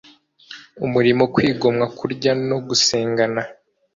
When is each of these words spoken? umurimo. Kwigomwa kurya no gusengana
umurimo. 0.85 1.23
Kwigomwa 1.33 1.85
kurya 1.97 2.31
no 2.49 2.57
gusengana 2.67 3.41